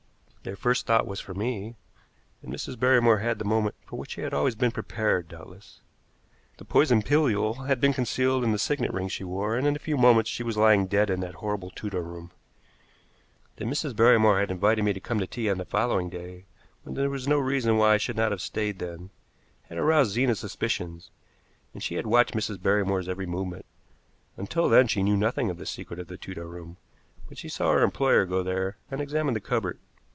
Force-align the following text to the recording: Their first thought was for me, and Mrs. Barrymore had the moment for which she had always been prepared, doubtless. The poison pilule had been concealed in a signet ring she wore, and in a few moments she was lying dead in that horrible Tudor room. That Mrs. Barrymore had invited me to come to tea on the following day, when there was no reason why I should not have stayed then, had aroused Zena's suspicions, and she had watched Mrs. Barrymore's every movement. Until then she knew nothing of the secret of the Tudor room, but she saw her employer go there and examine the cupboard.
Their 0.43 0.55
first 0.55 0.87
thought 0.87 1.05
was 1.05 1.19
for 1.19 1.35
me, 1.35 1.75
and 2.41 2.51
Mrs. 2.51 2.77
Barrymore 2.79 3.19
had 3.19 3.37
the 3.37 3.45
moment 3.45 3.75
for 3.85 3.99
which 3.99 4.13
she 4.13 4.21
had 4.21 4.33
always 4.33 4.55
been 4.55 4.71
prepared, 4.71 5.27
doubtless. 5.27 5.81
The 6.57 6.65
poison 6.65 7.03
pilule 7.03 7.65
had 7.67 7.79
been 7.79 7.93
concealed 7.93 8.43
in 8.43 8.51
a 8.51 8.57
signet 8.57 8.91
ring 8.91 9.07
she 9.07 9.23
wore, 9.23 9.55
and 9.55 9.67
in 9.67 9.75
a 9.75 9.79
few 9.79 9.97
moments 9.97 10.31
she 10.31 10.41
was 10.41 10.57
lying 10.57 10.87
dead 10.87 11.11
in 11.11 11.19
that 11.19 11.35
horrible 11.35 11.69
Tudor 11.69 12.01
room. 12.01 12.31
That 13.57 13.67
Mrs. 13.67 13.95
Barrymore 13.95 14.39
had 14.39 14.49
invited 14.49 14.81
me 14.83 14.93
to 14.93 14.99
come 14.99 15.19
to 15.19 15.27
tea 15.27 15.47
on 15.47 15.59
the 15.59 15.63
following 15.65 16.09
day, 16.09 16.45
when 16.81 16.95
there 16.95 17.11
was 17.11 17.27
no 17.27 17.37
reason 17.37 17.77
why 17.77 17.93
I 17.93 17.97
should 17.97 18.17
not 18.17 18.31
have 18.31 18.41
stayed 18.41 18.79
then, 18.79 19.11
had 19.69 19.77
aroused 19.77 20.13
Zena's 20.13 20.39
suspicions, 20.39 21.11
and 21.71 21.83
she 21.83 21.93
had 21.95 22.07
watched 22.07 22.33
Mrs. 22.33 22.59
Barrymore's 22.59 23.07
every 23.07 23.27
movement. 23.27 23.67
Until 24.37 24.69
then 24.69 24.87
she 24.87 25.03
knew 25.03 25.17
nothing 25.17 25.51
of 25.51 25.59
the 25.59 25.67
secret 25.67 25.99
of 25.99 26.07
the 26.07 26.17
Tudor 26.17 26.47
room, 26.47 26.77
but 27.29 27.37
she 27.37 27.47
saw 27.47 27.71
her 27.73 27.83
employer 27.83 28.25
go 28.25 28.41
there 28.41 28.77
and 28.89 29.01
examine 29.01 29.35
the 29.35 29.39
cupboard. 29.39 29.77